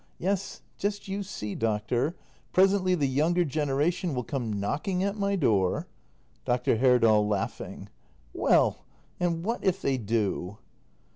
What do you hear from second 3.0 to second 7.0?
younger generation will come knocking at my door Dr.